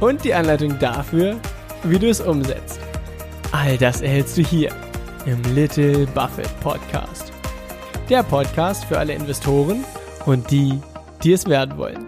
[0.00, 1.36] und die Anleitung dafür,
[1.84, 2.80] wie du es umsetzt.
[3.52, 4.70] All das erhältst du hier
[5.24, 7.32] im Little Buffett Podcast.
[8.08, 9.84] Der Podcast für alle Investoren
[10.26, 10.78] und die,
[11.22, 12.06] die es werden wollen.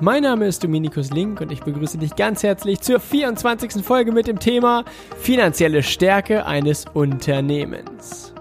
[0.00, 3.84] Mein Name ist Dominikus Link und ich begrüße dich ganz herzlich zur 24.
[3.84, 4.84] Folge mit dem Thema
[5.20, 8.34] finanzielle Stärke eines Unternehmens.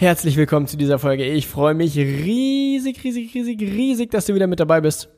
[0.00, 1.24] Herzlich willkommen zu dieser Folge.
[1.24, 5.08] Ich freue mich riesig, riesig, riesig, riesig, dass du wieder mit dabei bist.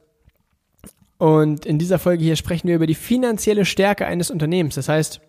[1.18, 4.76] Und in dieser Folge hier sprechen wir über die finanzielle Stärke eines Unternehmens.
[4.76, 5.20] Das heißt,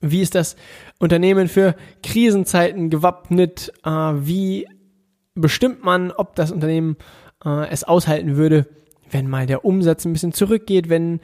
[0.00, 0.56] wie ist das
[0.98, 3.74] Unternehmen für Krisenzeiten gewappnet?
[3.84, 4.66] Äh, wie
[5.34, 6.96] bestimmt man, ob das Unternehmen
[7.44, 8.68] äh, es aushalten würde,
[9.10, 11.20] wenn mal der Umsatz ein bisschen zurückgeht, wenn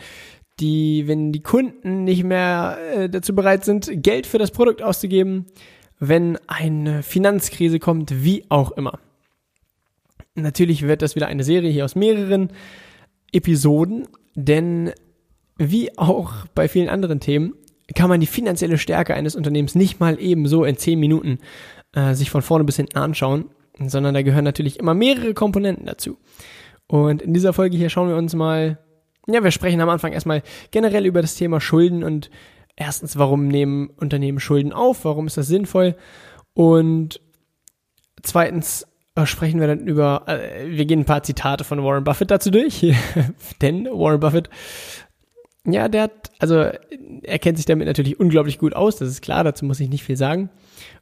[0.61, 5.47] die, wenn die Kunden nicht mehr äh, dazu bereit sind, Geld für das Produkt auszugeben?
[6.05, 8.99] Wenn eine Finanzkrise kommt, wie auch immer.
[10.35, 12.49] Natürlich wird das wieder eine Serie hier aus mehreren
[13.31, 14.91] Episoden, denn
[15.59, 17.55] wie auch bei vielen anderen Themen
[17.95, 21.39] kann man die finanzielle Stärke eines Unternehmens nicht mal eben so in zehn Minuten
[21.95, 26.19] äh, sich von vorne bis hinten anschauen, sondern da gehören natürlich immer mehrere Komponenten dazu.
[26.89, 28.81] Und in dieser Folge hier schauen wir uns mal,
[29.29, 30.43] ja, wir sprechen am Anfang erstmal
[30.73, 32.29] generell über das Thema Schulden und
[32.77, 35.05] erstens, warum nehmen Unternehmen Schulden auf?
[35.05, 35.97] Warum ist das sinnvoll?
[36.55, 37.21] Und
[38.23, 42.31] zweitens äh, sprechen wir dann über, äh, wir gehen ein paar Zitate von Warren Buffett
[42.31, 42.87] dazu durch,
[43.63, 44.49] denn Warren Buffett,
[45.67, 46.71] ja, der hat, also
[47.23, 50.05] er kennt sich damit natürlich unglaublich gut aus, das ist klar, dazu muss ich nicht
[50.05, 50.51] viel sagen.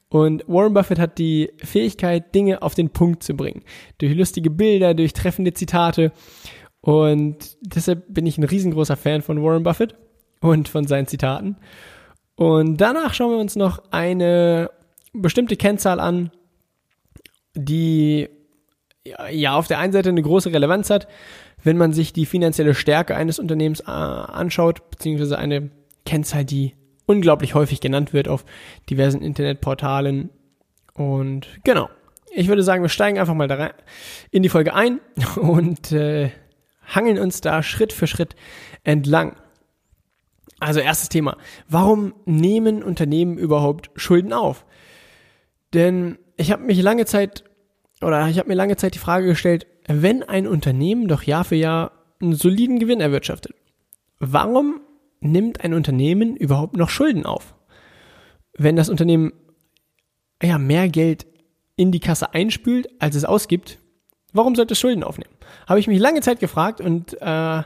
[0.09, 3.63] Und Warren Buffett hat die Fähigkeit, Dinge auf den Punkt zu bringen.
[3.97, 6.11] Durch lustige Bilder, durch treffende Zitate.
[6.81, 9.95] Und deshalb bin ich ein riesengroßer Fan von Warren Buffett
[10.41, 11.57] und von seinen Zitaten.
[12.35, 14.69] Und danach schauen wir uns noch eine
[15.13, 16.31] bestimmte Kennzahl an,
[17.53, 18.29] die
[19.31, 21.07] ja auf der einen Seite eine große Relevanz hat,
[21.63, 25.69] wenn man sich die finanzielle Stärke eines Unternehmens äh, anschaut, beziehungsweise eine
[26.05, 26.75] Kennzahl, die
[27.05, 28.45] unglaublich häufig genannt wird auf
[28.89, 30.29] diversen Internetportalen.
[30.93, 31.89] Und genau,
[32.33, 33.73] ich würde sagen, wir steigen einfach mal da rein
[34.31, 34.99] in die Folge ein
[35.35, 36.31] und äh,
[36.87, 38.35] hangeln uns da Schritt für Schritt
[38.83, 39.35] entlang.
[40.61, 41.37] Also erstes Thema.
[41.67, 44.63] Warum nehmen Unternehmen überhaupt Schulden auf?
[45.73, 47.43] Denn ich habe mich lange Zeit
[47.99, 51.55] oder ich habe mir lange Zeit die Frage gestellt, wenn ein Unternehmen doch Jahr für
[51.55, 51.91] Jahr
[52.21, 53.55] einen soliden Gewinn erwirtschaftet,
[54.19, 54.81] warum
[55.19, 57.55] nimmt ein Unternehmen überhaupt noch Schulden auf?
[58.55, 59.33] Wenn das Unternehmen
[60.43, 61.25] ja mehr Geld
[61.75, 63.79] in die Kasse einspült, als es ausgibt,
[64.31, 65.33] warum sollte es Schulden aufnehmen?
[65.67, 67.63] Habe ich mich lange Zeit gefragt und äh,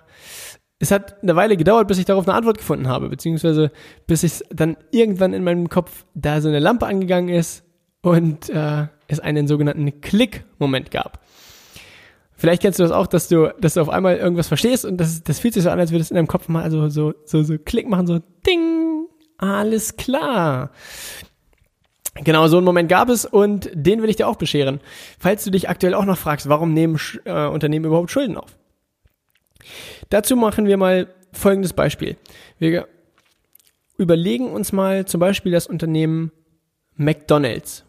[0.80, 3.72] es hat eine Weile gedauert, bis ich darauf eine Antwort gefunden habe, beziehungsweise
[4.08, 7.63] bis ich dann irgendwann in meinem Kopf da so eine Lampe angegangen ist
[8.02, 11.19] und äh, es einen sogenannten Klick-Moment gab.
[12.38, 15.24] Vielleicht kennst du das auch, dass du, dass du auf einmal irgendwas verstehst und das,
[15.24, 17.44] das fühlt sich so an, als würde es in deinem Kopf mal also so, so,
[17.44, 19.07] so Klick machen, so Ding,
[19.38, 20.72] alles klar.
[22.16, 24.81] Genau, so einen Moment gab es und den will ich dir auch bescheren.
[25.19, 28.57] Falls du dich aktuell auch noch fragst, warum nehmen äh, Unternehmen überhaupt Schulden auf?
[30.09, 32.17] Dazu machen wir mal folgendes Beispiel.
[32.59, 32.87] Wir
[33.97, 36.31] überlegen uns mal zum Beispiel das Unternehmen
[36.95, 37.85] McDonald's.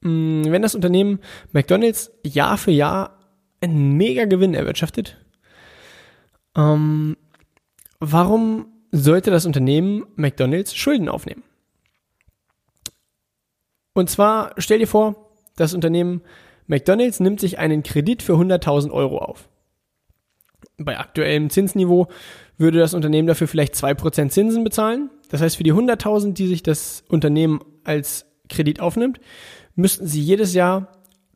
[0.00, 1.20] Mm, wenn das Unternehmen
[1.52, 3.18] McDonald's Jahr für Jahr
[3.60, 5.18] einen mega Gewinn erwirtschaftet,
[6.56, 7.16] ähm,
[7.98, 11.42] warum sollte das Unternehmen McDonald's Schulden aufnehmen?
[13.94, 16.22] Und zwar stell dir vor, das Unternehmen
[16.66, 19.48] McDonald's nimmt sich einen Kredit für 100.000 Euro auf
[20.78, 22.08] bei aktuellem Zinsniveau
[22.58, 25.10] würde das Unternehmen dafür vielleicht 2% Zinsen bezahlen.
[25.30, 29.20] Das heißt, für die 100.000, die sich das Unternehmen als Kredit aufnimmt,
[29.74, 30.88] müssten sie jedes Jahr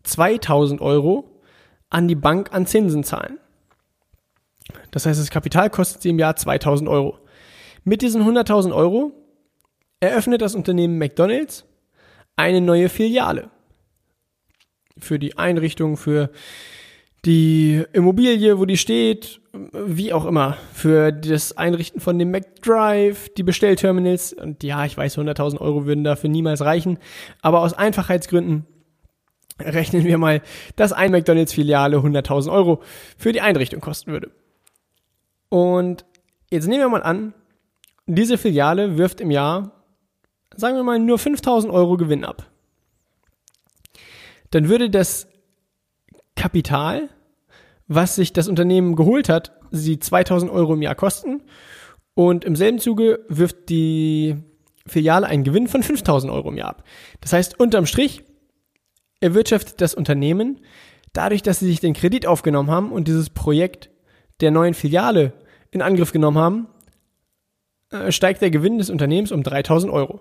[0.05, 1.41] 2.000 Euro
[1.91, 3.39] an die Bank an Zinsen zahlen.
[4.91, 7.19] Das heißt, das Kapital kostet sie im Jahr 2.000 Euro.
[7.85, 9.13] Mit diesen 100.000 Euro
[10.01, 11.65] eröffnet das Unternehmen McDonald's
[12.37, 13.51] eine neue Filiale.
[14.99, 16.31] Für die Einrichtung, für
[17.29, 23.43] die Immobilie, wo die steht, wie auch immer, für das Einrichten von dem McDrive, die
[23.43, 24.33] Bestellterminals.
[24.33, 26.99] Und ja, ich weiß, 100.000 Euro würden dafür niemals reichen.
[27.43, 28.65] Aber aus Einfachheitsgründen
[29.61, 30.41] rechnen wir mal,
[30.77, 32.83] dass ein McDonalds-Filiale 100.000 Euro
[33.19, 34.31] für die Einrichtung kosten würde.
[35.51, 36.07] Und
[36.51, 37.35] jetzt nehmen wir mal an,
[38.07, 39.73] diese Filiale wirft im Jahr,
[40.57, 42.47] sagen wir mal, nur 5.000 Euro Gewinn ab.
[44.51, 45.29] Dann würde das
[46.37, 47.11] Kapital,
[47.89, 51.43] was sich das Unternehmen geholt hat, sie 2.000 Euro im Jahr kosten.
[52.15, 54.37] Und im selben Zuge wirft die
[54.87, 56.85] Filiale einen Gewinn von 5.000 Euro im Jahr ab.
[57.21, 58.25] Das heißt, unterm Strich
[59.21, 60.61] erwirtschaftet das Unternehmen
[61.13, 63.91] dadurch, dass sie sich den Kredit aufgenommen haben und dieses Projekt
[64.41, 65.33] der neuen Filiale
[65.71, 66.69] in Angriff genommen haben,
[67.91, 70.21] äh, steigt der Gewinn des Unternehmens um 3000 Euro.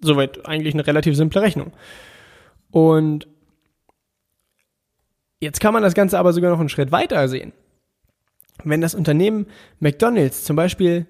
[0.00, 1.72] Soweit eigentlich eine relativ simple Rechnung.
[2.70, 3.26] Und
[5.40, 7.52] jetzt kann man das Ganze aber sogar noch einen Schritt weiter sehen.
[8.64, 9.46] Wenn das Unternehmen
[9.78, 11.06] McDonald's zum Beispiel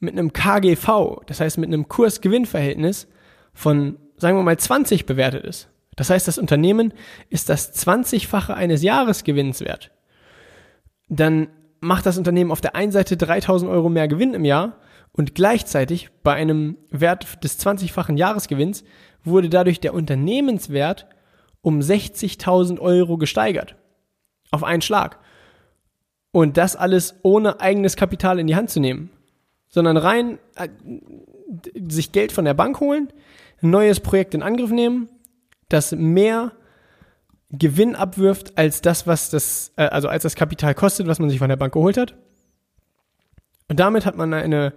[0.00, 3.08] mit einem KGV, das heißt mit einem Kurs-Gewinn-Verhältnis
[3.52, 5.68] von sagen wir mal 20 bewertet ist.
[5.96, 6.92] Das heißt, das Unternehmen
[7.28, 9.90] ist das 20-fache eines Jahresgewinns wert.
[11.08, 11.48] Dann
[11.80, 14.76] macht das Unternehmen auf der einen Seite 3000 Euro mehr Gewinn im Jahr
[15.12, 18.84] und gleichzeitig bei einem Wert des 20-fachen Jahresgewinns
[19.24, 21.06] wurde dadurch der Unternehmenswert
[21.68, 23.76] um 60.000 Euro gesteigert.
[24.50, 25.18] Auf einen Schlag.
[26.32, 29.10] Und das alles ohne eigenes Kapital in die Hand zu nehmen,
[29.68, 30.68] sondern rein äh,
[31.88, 33.12] sich Geld von der Bank holen,
[33.62, 35.10] ein neues Projekt in Angriff nehmen,
[35.68, 36.52] das mehr
[37.50, 41.38] Gewinn abwirft als das, was das, äh, also als das Kapital kostet, was man sich
[41.38, 42.14] von der Bank geholt hat.
[43.68, 44.72] Und damit hat man eine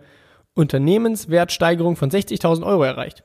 [0.56, 3.24] Unternehmenswertsteigerung von 60.000 Euro erreicht.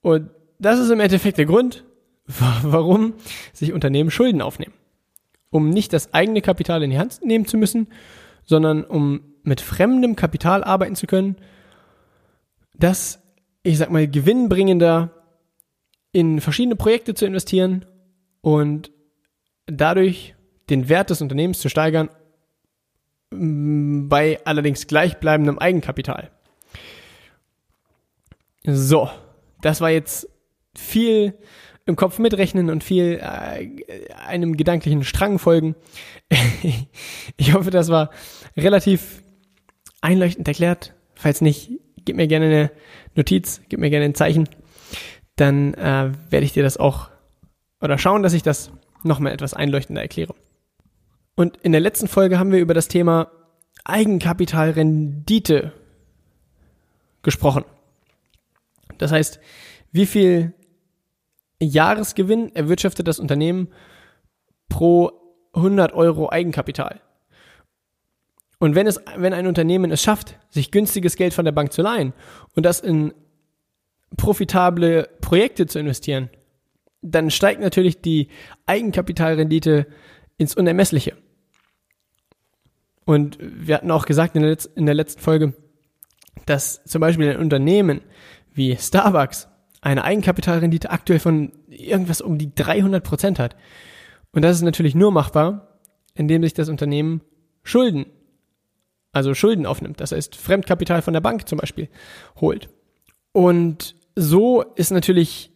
[0.00, 1.84] Und das ist im Endeffekt der Grund,
[2.26, 3.14] warum
[3.52, 4.74] sich Unternehmen Schulden aufnehmen.
[5.50, 7.88] Um nicht das eigene Kapital in die Hand nehmen zu müssen,
[8.44, 11.36] sondern um mit fremdem Kapital arbeiten zu können,
[12.74, 13.24] das
[13.64, 15.10] ich sag mal, gewinnbringender
[16.12, 17.84] in verschiedene Projekte zu investieren
[18.42, 18.92] und
[19.66, 20.36] dadurch
[20.68, 22.10] den Wert des Unternehmens zu steigern
[23.30, 26.30] mm, bei allerdings gleichbleibendem Eigenkapital.
[28.64, 29.10] So,
[29.62, 30.28] das war jetzt
[30.76, 31.34] viel
[31.86, 35.74] im Kopf mitrechnen und viel äh, einem gedanklichen Strang folgen.
[37.36, 38.10] ich hoffe, das war
[38.56, 39.22] relativ
[40.00, 40.94] einleuchtend erklärt.
[41.14, 41.70] Falls nicht,
[42.04, 42.70] gib mir gerne eine
[43.14, 44.48] Notiz, gib mir gerne ein Zeichen.
[45.36, 47.10] Dann äh, werde ich dir das auch
[47.80, 48.70] oder schauen, dass ich das
[49.02, 50.34] nochmal etwas einleuchtender erkläre.
[51.36, 53.30] Und in der letzten Folge haben wir über das Thema
[53.84, 55.72] Eigenkapitalrendite
[57.22, 57.64] gesprochen.
[58.98, 59.40] Das heißt,
[59.92, 60.54] wie viel
[61.64, 63.68] Jahresgewinn erwirtschaftet das Unternehmen
[64.68, 65.12] pro
[65.52, 67.00] 100 Euro Eigenkapital?
[68.58, 71.82] Und wenn es, wenn ein Unternehmen es schafft, sich günstiges Geld von der Bank zu
[71.82, 72.12] leihen
[72.54, 73.12] und das in
[74.16, 76.30] profitable Projekte zu investieren,
[77.02, 78.28] dann steigt natürlich die
[78.66, 79.86] Eigenkapitalrendite
[80.38, 81.16] ins Unermessliche.
[83.04, 85.52] Und wir hatten auch gesagt in der, Letz-, in der letzten Folge,
[86.46, 88.00] dass zum Beispiel ein Unternehmen
[88.52, 89.48] wie Starbucks
[89.84, 93.56] eine Eigenkapitalrendite aktuell von irgendwas um die 300 Prozent hat.
[94.32, 95.78] Und das ist natürlich nur machbar,
[96.14, 97.20] indem sich das Unternehmen
[97.62, 98.06] Schulden
[99.14, 101.88] also Schulden aufnimmt, das heißt Fremdkapital von der Bank zum Beispiel
[102.40, 102.68] holt.
[103.32, 105.52] Und so ist natürlich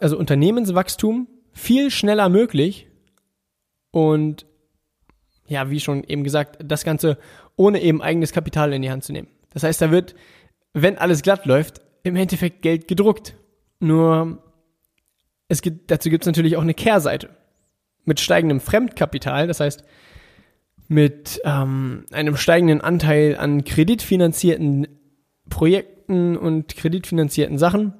[0.00, 2.86] also Unternehmenswachstum viel schneller möglich
[3.90, 4.46] und
[5.48, 7.18] ja, wie schon eben gesagt, das Ganze
[7.56, 9.28] ohne eben eigenes Kapital in die Hand zu nehmen.
[9.50, 10.14] Das heißt, da wird,
[10.72, 13.34] wenn alles glatt läuft, im Endeffekt Geld gedruckt.
[13.80, 14.42] Nur
[15.48, 17.30] es gibt, dazu gibt es natürlich auch eine Kehrseite.
[18.04, 19.84] Mit steigendem Fremdkapital, das heißt,
[20.88, 24.86] mit ähm, einem steigenden Anteil an kreditfinanzierten
[25.48, 27.94] Projekten und kreditfinanzierten Sachen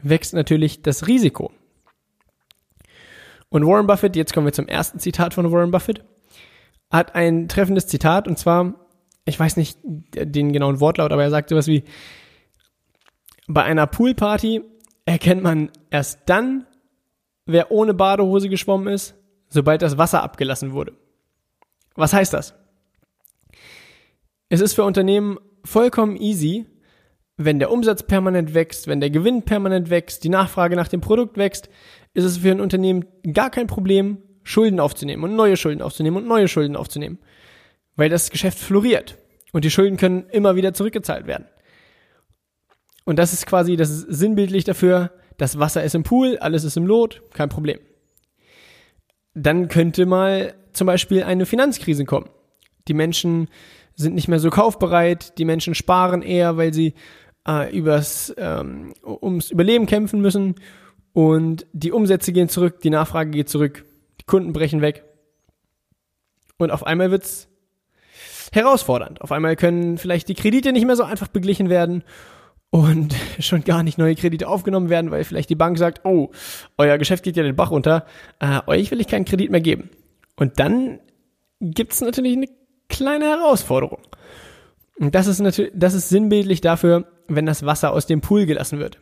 [0.00, 1.52] wächst natürlich das Risiko.
[3.48, 6.04] Und Warren Buffett, jetzt kommen wir zum ersten Zitat von Warren Buffett,
[6.90, 8.74] hat ein treffendes Zitat und zwar,
[9.24, 11.84] ich weiß nicht den genauen Wortlaut, aber er sagt sowas wie,
[13.48, 14.62] bei einer Poolparty
[15.04, 16.66] erkennt man erst dann,
[17.46, 19.14] wer ohne Badehose geschwommen ist,
[19.48, 20.92] sobald das Wasser abgelassen wurde.
[21.94, 22.54] Was heißt das?
[24.48, 26.66] Es ist für Unternehmen vollkommen easy,
[27.36, 31.36] wenn der Umsatz permanent wächst, wenn der Gewinn permanent wächst, die Nachfrage nach dem Produkt
[31.36, 31.68] wächst,
[32.14, 36.26] ist es für ein Unternehmen gar kein Problem, Schulden aufzunehmen und neue Schulden aufzunehmen und
[36.26, 37.18] neue Schulden aufzunehmen.
[37.96, 39.18] Weil das Geschäft floriert
[39.52, 41.46] und die Schulden können immer wieder zurückgezahlt werden.
[43.06, 46.76] Und das ist quasi das ist sinnbildlich dafür, das Wasser ist im Pool, alles ist
[46.76, 47.78] im Lot, kein Problem.
[49.32, 52.28] Dann könnte mal zum Beispiel eine Finanzkrise kommen.
[52.88, 53.48] Die Menschen
[53.94, 56.94] sind nicht mehr so kaufbereit, die Menschen sparen eher, weil sie
[57.46, 60.56] äh, übers, ähm, ums Überleben kämpfen müssen
[61.12, 63.84] und die Umsätze gehen zurück, die Nachfrage geht zurück,
[64.20, 65.04] die Kunden brechen weg.
[66.58, 67.48] Und auf einmal wird's
[68.52, 69.20] herausfordernd.
[69.20, 72.02] Auf einmal können vielleicht die Kredite nicht mehr so einfach beglichen werden
[72.70, 76.30] und schon gar nicht neue Kredite aufgenommen werden, weil vielleicht die Bank sagt, oh,
[76.76, 78.06] euer Geschäft geht ja den Bach runter,
[78.40, 79.90] äh, euch will ich keinen Kredit mehr geben.
[80.36, 81.00] Und dann
[81.60, 82.48] gibt's natürlich eine
[82.88, 84.00] kleine Herausforderung.
[84.98, 88.78] Und das ist natürlich, das ist sinnbildlich dafür, wenn das Wasser aus dem Pool gelassen
[88.78, 88.98] wird.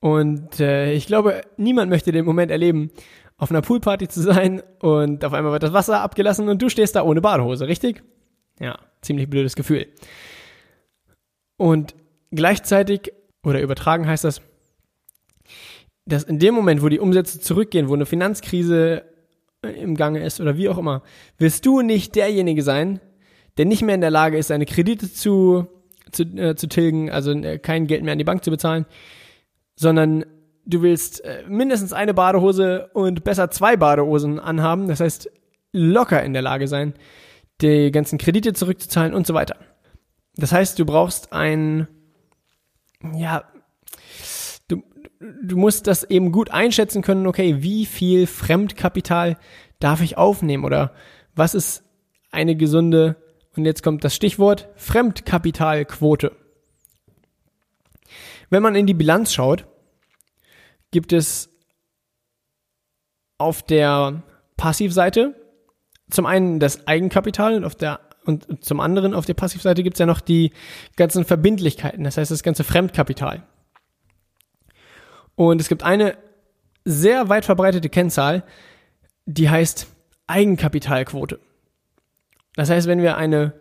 [0.00, 2.90] Und äh, ich glaube, niemand möchte den Moment erleben,
[3.36, 6.96] auf einer Poolparty zu sein und auf einmal wird das Wasser abgelassen und du stehst
[6.96, 8.02] da ohne Badehose, richtig?
[8.60, 9.86] Ja, ziemlich blödes Gefühl.
[11.60, 11.94] Und
[12.30, 13.12] gleichzeitig,
[13.44, 14.40] oder übertragen heißt das,
[16.06, 19.04] dass in dem Moment, wo die Umsätze zurückgehen, wo eine Finanzkrise
[19.60, 21.02] im Gange ist oder wie auch immer,
[21.36, 22.98] wirst du nicht derjenige sein,
[23.58, 25.66] der nicht mehr in der Lage ist, seine Kredite zu,
[26.10, 28.86] zu, äh, zu tilgen, also äh, kein Geld mehr an die Bank zu bezahlen,
[29.76, 30.24] sondern
[30.64, 35.30] du willst äh, mindestens eine Badehose und besser zwei Badehosen anhaben, das heißt
[35.72, 36.94] locker in der Lage sein,
[37.60, 39.56] die ganzen Kredite zurückzuzahlen und so weiter.
[40.36, 41.88] Das heißt, du brauchst ein,
[43.14, 43.44] ja,
[44.68, 44.82] du,
[45.20, 49.36] du musst das eben gut einschätzen können, okay, wie viel Fremdkapital
[49.80, 50.94] darf ich aufnehmen oder
[51.34, 51.84] was ist
[52.30, 53.16] eine gesunde,
[53.56, 56.36] und jetzt kommt das Stichwort, Fremdkapitalquote.
[58.50, 59.66] Wenn man in die Bilanz schaut,
[60.90, 61.50] gibt es
[63.38, 64.22] auf der
[64.56, 65.34] Passivseite
[66.10, 70.00] zum einen das Eigenkapital und auf der und zum anderen auf der Passivseite gibt es
[70.00, 70.52] ja noch die
[70.96, 73.42] ganzen Verbindlichkeiten, das heißt das ganze Fremdkapital.
[75.34, 76.16] Und es gibt eine
[76.84, 78.44] sehr weit verbreitete Kennzahl,
[79.26, 79.86] die heißt
[80.26, 81.40] Eigenkapitalquote.
[82.56, 83.54] Das heißt, wenn wir eine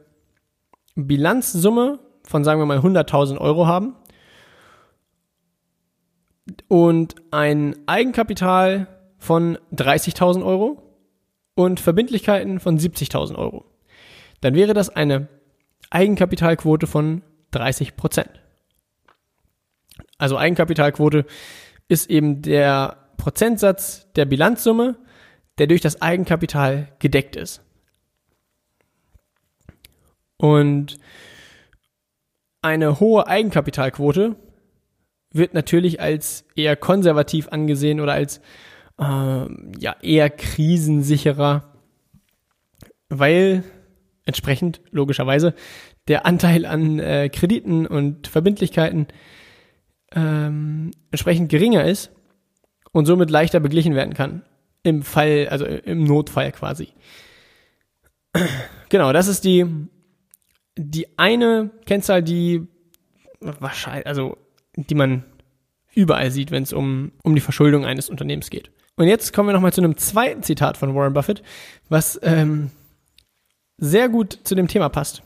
[0.96, 3.96] Bilanzsumme von sagen wir mal 100.000 Euro haben
[6.68, 8.88] und ein Eigenkapital
[9.18, 10.84] von 30.000 Euro
[11.56, 13.66] und Verbindlichkeiten von 70.000 Euro,
[14.42, 15.28] dann wäre das eine
[15.90, 18.30] Eigenkapitalquote von 30 Prozent.
[20.18, 21.26] Also Eigenkapitalquote
[21.88, 24.98] ist eben der Prozentsatz der Bilanzsumme,
[25.58, 27.62] der durch das Eigenkapital gedeckt ist.
[30.38, 30.98] Und
[32.62, 34.36] eine hohe Eigenkapitalquote
[35.32, 38.40] wird natürlich als eher konservativ angesehen oder als
[39.00, 41.74] äh, ja eher krisensicherer,
[43.10, 43.64] weil
[44.30, 45.54] entsprechend logischerweise
[46.08, 49.08] der Anteil an äh, Krediten und Verbindlichkeiten
[50.14, 52.12] ähm, entsprechend geringer ist
[52.92, 54.44] und somit leichter beglichen werden kann
[54.84, 56.90] im Fall, also im Notfall quasi.
[58.90, 59.66] Genau, das ist die
[60.80, 62.66] die eine Kennzahl, die
[63.42, 64.38] wahrscheinlich, also
[64.76, 65.26] die man
[65.94, 68.72] überall sieht, wenn es um, um die Verschuldung eines Unternehmens geht.
[68.96, 71.42] Und jetzt kommen wir nochmal zu einem zweiten Zitat von Warren Buffett,
[71.90, 72.72] was ähm,
[73.80, 75.24] sehr gut zu dem Thema passt.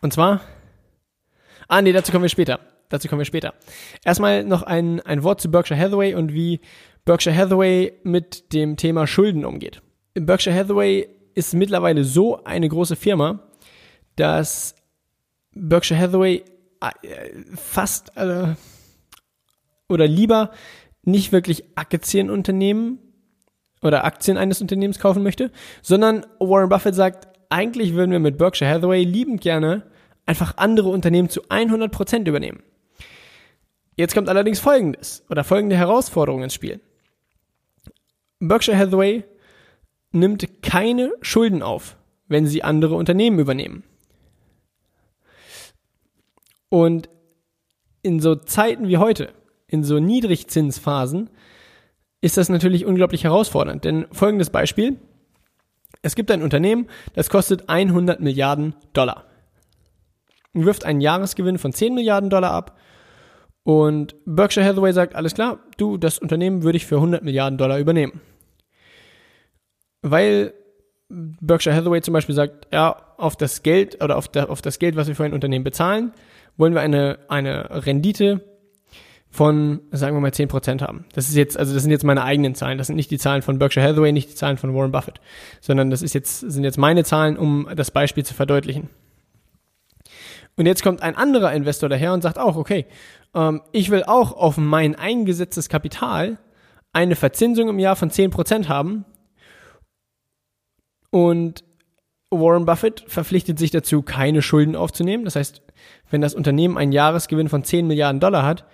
[0.00, 0.40] Und zwar,
[1.68, 2.60] ah nee, dazu kommen wir später.
[2.88, 3.54] Dazu kommen wir später.
[4.04, 6.60] Erstmal noch ein, ein Wort zu Berkshire Hathaway und wie
[7.04, 9.80] Berkshire Hathaway mit dem Thema Schulden umgeht.
[10.14, 13.40] Berkshire Hathaway ist mittlerweile so eine große Firma,
[14.16, 14.74] dass
[15.54, 16.44] Berkshire Hathaway
[16.80, 18.54] äh, fast äh,
[19.88, 20.50] oder lieber
[21.02, 22.98] nicht wirklich Aktienunternehmen
[23.82, 25.50] oder Aktien eines Unternehmens kaufen möchte,
[25.82, 29.90] sondern Warren Buffett sagt, eigentlich würden wir mit Berkshire Hathaway liebend gerne
[30.24, 32.62] einfach andere Unternehmen zu 100% übernehmen.
[33.96, 36.80] Jetzt kommt allerdings Folgendes oder folgende Herausforderung ins Spiel.
[38.38, 39.24] Berkshire Hathaway
[40.12, 41.96] nimmt keine Schulden auf,
[42.28, 43.84] wenn sie andere Unternehmen übernehmen.
[46.68, 47.10] Und
[48.02, 49.32] in so Zeiten wie heute,
[49.66, 51.28] in so Niedrigzinsphasen,
[52.20, 53.84] ist das natürlich unglaublich herausfordernd.
[53.84, 54.98] Denn folgendes Beispiel.
[56.02, 59.26] Es gibt ein Unternehmen, das kostet 100 Milliarden Dollar.
[60.52, 62.78] Wirft einen Jahresgewinn von 10 Milliarden Dollar ab.
[63.62, 67.78] Und Berkshire Hathaway sagt, alles klar, du, das Unternehmen würde ich für 100 Milliarden Dollar
[67.78, 68.20] übernehmen.
[70.02, 70.54] Weil
[71.08, 74.96] Berkshire Hathaway zum Beispiel sagt, ja, auf das Geld oder auf, der, auf das Geld,
[74.96, 76.12] was wir für ein Unternehmen bezahlen,
[76.56, 78.49] wollen wir eine, eine Rendite
[79.30, 81.04] von, sagen wir mal, 10% haben.
[81.14, 82.78] Das ist jetzt, also das sind jetzt meine eigenen Zahlen.
[82.78, 85.20] Das sind nicht die Zahlen von Berkshire Hathaway, nicht die Zahlen von Warren Buffett,
[85.60, 88.90] sondern das ist jetzt, sind jetzt meine Zahlen, um das Beispiel zu verdeutlichen.
[90.56, 92.86] Und jetzt kommt ein anderer Investor daher und sagt auch, okay,
[93.34, 96.38] ähm, ich will auch auf mein eingesetztes Kapital
[96.92, 99.04] eine Verzinsung im Jahr von 10% haben.
[101.10, 101.64] Und
[102.30, 105.24] Warren Buffett verpflichtet sich dazu, keine Schulden aufzunehmen.
[105.24, 105.62] Das heißt,
[106.10, 108.66] wenn das Unternehmen einen Jahresgewinn von 10 Milliarden Dollar hat,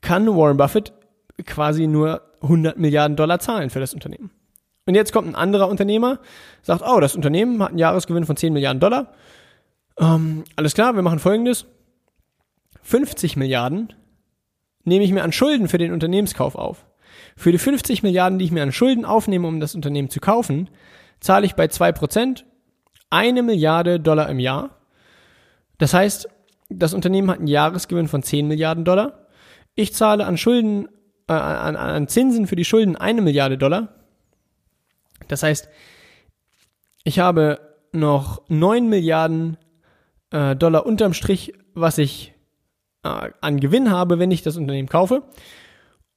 [0.00, 0.92] kann Warren Buffett
[1.46, 4.30] quasi nur 100 Milliarden Dollar zahlen für das Unternehmen.
[4.86, 6.18] Und jetzt kommt ein anderer Unternehmer,
[6.62, 9.12] sagt, oh, das Unternehmen hat einen Jahresgewinn von 10 Milliarden Dollar.
[9.98, 11.66] Ähm, alles klar, wir machen folgendes.
[12.82, 13.92] 50 Milliarden
[14.84, 16.86] nehme ich mir an Schulden für den Unternehmenskauf auf.
[17.36, 20.70] Für die 50 Milliarden, die ich mir an Schulden aufnehme, um das Unternehmen zu kaufen,
[21.20, 22.44] zahle ich bei 2%
[23.10, 24.70] eine Milliarde Dollar im Jahr.
[25.78, 26.28] Das heißt,
[26.68, 29.19] das Unternehmen hat einen Jahresgewinn von 10 Milliarden Dollar.
[29.80, 30.90] Ich zahle an Schulden,
[31.26, 33.88] äh, an, an Zinsen für die Schulden eine Milliarde Dollar.
[35.26, 35.70] Das heißt,
[37.02, 37.60] ich habe
[37.90, 39.56] noch 9 Milliarden
[40.32, 42.34] äh, Dollar unterm Strich, was ich
[43.04, 45.22] äh, an Gewinn habe, wenn ich das Unternehmen kaufe.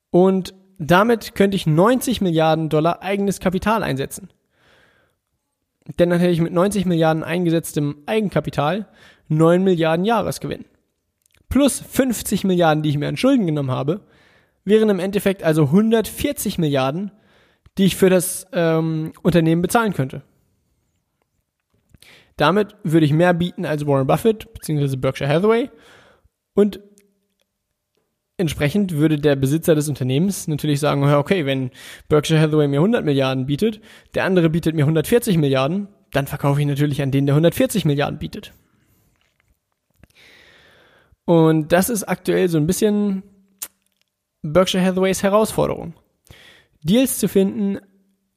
[0.09, 4.29] Und damit könnte ich 90 Milliarden Dollar eigenes Kapital einsetzen.
[5.99, 8.89] Denn dann hätte ich mit 90 Milliarden eingesetztem Eigenkapital
[9.29, 10.65] 9 Milliarden Jahresgewinn.
[11.53, 14.01] Plus 50 Milliarden, die ich mir an Schulden genommen habe,
[14.65, 17.11] wären im Endeffekt also 140 Milliarden,
[17.77, 20.23] die ich für das ähm, Unternehmen bezahlen könnte.
[22.37, 24.95] Damit würde ich mehr bieten als Warren Buffett bzw.
[24.95, 25.69] Berkshire Hathaway
[26.55, 26.79] und
[28.37, 31.69] entsprechend würde der Besitzer des Unternehmens natürlich sagen, okay, wenn
[32.09, 33.79] Berkshire Hathaway mir 100 Milliarden bietet,
[34.15, 38.17] der andere bietet mir 140 Milliarden, dann verkaufe ich natürlich an den, der 140 Milliarden
[38.17, 38.53] bietet.
[41.25, 43.23] Und das ist aktuell so ein bisschen
[44.41, 45.93] Berkshire Hathaways Herausforderung.
[46.83, 47.79] Deals zu finden,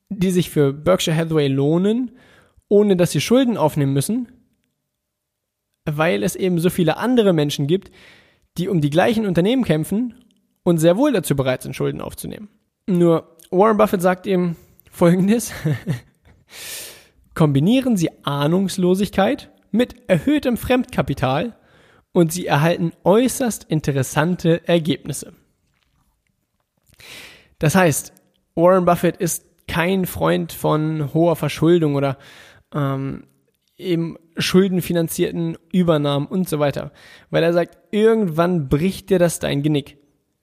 [0.08, 2.12] die sich für Berkshire Hathaway lohnen,
[2.68, 4.28] ohne dass sie Schulden aufnehmen müssen,
[5.84, 7.90] weil es eben so viele andere Menschen gibt,
[8.58, 10.14] die um die gleichen Unternehmen kämpfen
[10.62, 12.48] und sehr wohl dazu bereit sind, Schulden aufzunehmen.
[12.86, 14.56] Nur Warren Buffett sagt eben
[14.90, 15.52] Folgendes.
[17.34, 21.56] Kombinieren Sie Ahnungslosigkeit mit erhöhtem Fremdkapital
[22.16, 25.34] und Sie erhalten äußerst interessante Ergebnisse.
[27.58, 28.14] Das heißt,
[28.54, 32.16] Warren Buffett ist kein Freund von hoher Verschuldung oder
[32.74, 33.24] ähm,
[33.76, 36.90] eben schuldenfinanzierten Übernahmen und so weiter.
[37.28, 39.98] Weil er sagt, irgendwann bricht dir das dein Genick.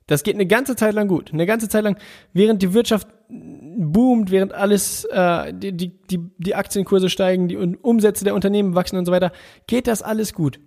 [0.05, 1.33] Das geht eine ganze Zeit lang gut.
[1.33, 1.97] Eine ganze Zeit lang,
[2.33, 8.25] während die Wirtschaft boomt, während alles, äh, die, die, die, die Aktienkurse steigen, die Umsätze
[8.25, 9.31] der Unternehmen wachsen und so weiter,
[9.65, 10.59] geht das alles gut.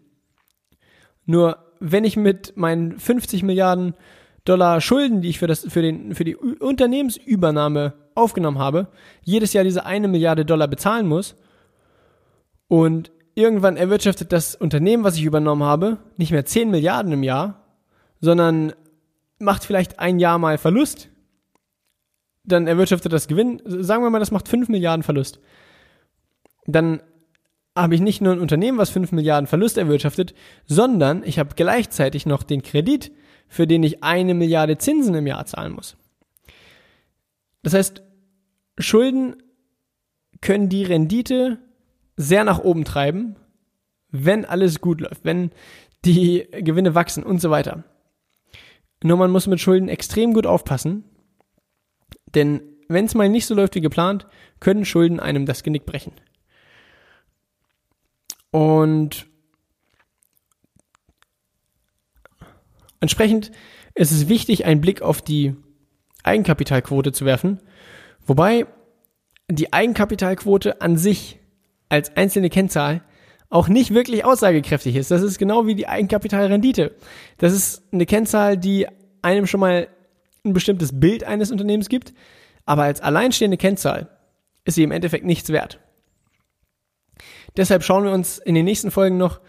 [1.27, 3.95] Nur wenn ich mit meinen 50 Milliarden
[4.45, 8.89] Dollar Schulden, die ich für, das, für, den, für die Unternehmensübernahme aufgenommen habe,
[9.23, 11.37] jedes Jahr diese eine Milliarde Dollar bezahlen muss
[12.69, 17.65] und irgendwann erwirtschaftet das Unternehmen, was ich übernommen habe, nicht mehr 10 Milliarden im Jahr,
[18.21, 18.73] sondern
[19.39, 21.11] macht vielleicht ein Jahr mal Verlust,
[22.45, 25.41] dann erwirtschaftet das Gewinn, sagen wir mal, das macht 5 Milliarden Verlust.
[26.67, 27.03] Dann
[27.77, 30.35] habe ich nicht nur ein Unternehmen, was 5 Milliarden Verlust erwirtschaftet,
[30.65, 33.13] sondern ich habe gleichzeitig noch den Kredit,
[33.49, 35.97] für den ich eine Milliarde Zinsen im Jahr zahlen muss.
[37.63, 38.03] Das heißt,
[38.79, 39.37] Schulden
[40.41, 41.59] können die Rendite
[42.17, 43.37] sehr nach oben treiben,
[44.11, 45.51] wenn alles gut läuft, wenn
[46.05, 47.85] die Gewinne wachsen und so weiter.
[49.03, 51.05] Nur man muss mit Schulden extrem gut aufpassen,
[52.35, 54.27] denn wenn es mal nicht so läuft wie geplant,
[54.61, 56.13] können Schulden einem das Genick brechen.
[58.57, 59.27] Und
[63.01, 63.53] entsprechend
[63.95, 65.55] ist es wichtig, einen Blick auf die
[66.23, 67.61] Eigenkapitalquote zu werfen,
[68.25, 68.65] wobei
[69.51, 71.39] die Eigenkapitalquote an sich
[71.91, 73.03] als einzelne Kennzahl
[73.51, 75.11] auch nicht wirklich aussagekräftig ist.
[75.11, 76.95] Das ist genau wie die Eigenkapitalrendite.
[77.37, 78.87] Das ist eine Kennzahl, die
[79.21, 79.87] einem schon mal
[80.47, 82.15] ein bestimmtes Bild eines Unternehmens gibt,
[82.65, 84.09] aber als alleinstehende Kennzahl
[84.65, 85.79] ist sie im Endeffekt nichts wert.
[87.57, 89.41] Deshalb schauen wir uns in den nächsten Folgen noch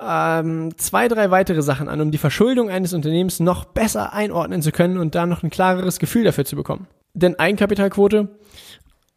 [0.00, 4.72] ähm, zwei, drei weitere Sachen an, um die Verschuldung eines Unternehmens noch besser einordnen zu
[4.72, 6.86] können und da noch ein klareres Gefühl dafür zu bekommen.
[7.14, 8.28] Denn Eigenkapitalquote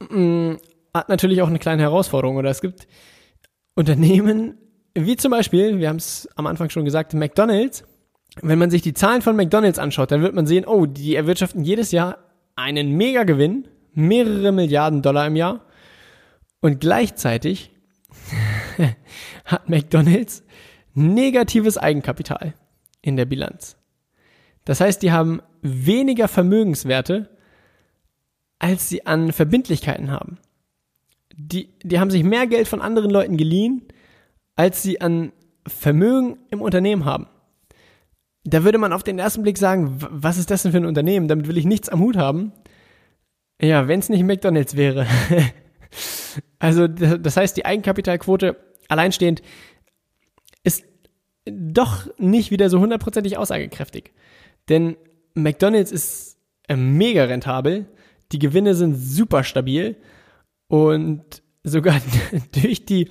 [0.10, 0.58] mh, mm,
[0.94, 2.38] hat natürlich auch eine kleine Herausforderung.
[2.38, 2.88] Oder es gibt
[3.76, 4.58] Unternehmen,
[4.96, 7.84] wie zum Beispiel, wir haben es am Anfang schon gesagt, McDonald's.
[8.42, 11.64] Wenn man sich die Zahlen von McDonald's anschaut, dann wird man sehen, oh, die erwirtschaften
[11.64, 12.20] jedes Jahr
[12.56, 15.66] einen Megagewinn, mehrere Milliarden Dollar im Jahr.
[16.62, 17.72] Und gleichzeitig
[19.46, 20.44] hat McDonald's
[20.94, 22.54] negatives Eigenkapital
[23.02, 23.78] in der Bilanz.
[24.66, 27.30] Das heißt, die haben weniger Vermögenswerte,
[28.60, 30.40] als sie an Verbindlichkeiten haben
[31.40, 33.84] die, die haben sich mehr Geld von anderen Leuten geliehen,
[34.56, 35.32] als sie an
[35.66, 37.28] Vermögen im Unternehmen haben.
[38.44, 41.28] Da würde man auf den ersten Blick sagen, was ist das denn für ein Unternehmen?
[41.28, 42.52] Damit will ich nichts am Hut haben.
[43.62, 45.06] Ja, wenn es nicht McDonald's wäre.
[46.60, 48.58] also das heißt, die Eigenkapitalquote
[48.90, 49.42] alleinstehend
[50.64, 50.84] ist
[51.46, 54.12] doch nicht wieder so hundertprozentig aussagekräftig.
[54.68, 54.98] Denn
[55.34, 57.88] McDonald's ist äh, mega rentabel,
[58.32, 59.96] die Gewinne sind super stabil
[60.68, 62.00] und sogar
[62.64, 63.10] durch die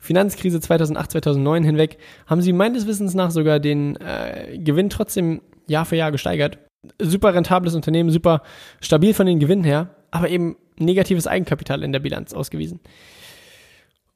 [0.00, 5.84] Finanzkrise 2008, 2009 hinweg haben sie meines Wissens nach sogar den äh, Gewinn trotzdem Jahr
[5.84, 6.58] für Jahr gesteigert.
[7.00, 8.42] Super rentables Unternehmen, super
[8.80, 12.80] stabil von den Gewinnen her, aber eben negatives Eigenkapital in der Bilanz ausgewiesen.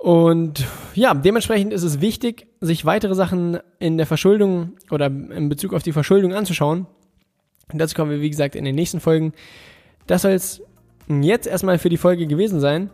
[0.00, 5.74] Und ja, dementsprechend ist es wichtig, sich weitere Sachen in der Verschuldung oder in Bezug
[5.74, 6.86] auf die Verschuldung anzuschauen.
[7.70, 9.34] Und dazu kommen wir, wie gesagt, in den nächsten Folgen.
[10.06, 10.62] Das soll es
[11.06, 12.88] jetzt erstmal für die Folge gewesen sein.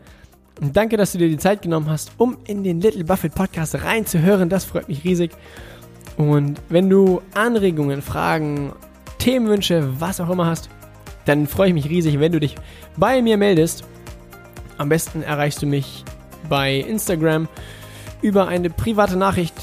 [0.60, 3.76] Und danke, dass du dir die Zeit genommen hast, um in den Little Buffett Podcast
[3.84, 4.48] reinzuhören.
[4.48, 5.30] Das freut mich riesig.
[6.16, 8.72] Und wenn du Anregungen, Fragen,
[9.18, 10.70] Themenwünsche, was auch immer hast,
[11.24, 12.56] dann freue ich mich riesig, wenn du dich
[12.96, 13.84] bei mir meldest.
[14.76, 16.04] Am besten erreichst du mich
[16.48, 17.48] bei Instagram
[18.22, 19.54] über eine private Nachricht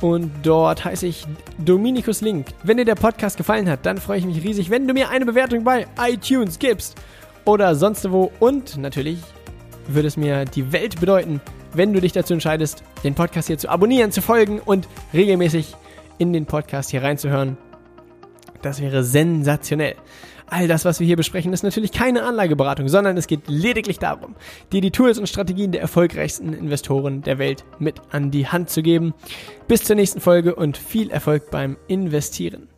[0.00, 1.26] und dort heiße ich
[1.58, 2.48] Dominikus Link.
[2.62, 5.26] Wenn dir der Podcast gefallen hat, dann freue ich mich riesig, wenn du mir eine
[5.26, 6.96] Bewertung bei iTunes gibst
[7.44, 9.18] oder sonst wo und natürlich
[9.88, 11.40] würde es mir die Welt bedeuten,
[11.72, 15.74] wenn du dich dazu entscheidest, den Podcast hier zu abonnieren, zu folgen und regelmäßig
[16.18, 17.56] in den Podcast hier reinzuhören.
[18.62, 19.94] Das wäre sensationell.
[20.48, 24.36] All das, was wir hier besprechen, ist natürlich keine Anlageberatung, sondern es geht lediglich darum,
[24.72, 28.82] dir die Tools und Strategien der erfolgreichsten Investoren der Welt mit an die Hand zu
[28.82, 29.12] geben.
[29.66, 32.68] Bis zur nächsten Folge und viel Erfolg beim Investieren.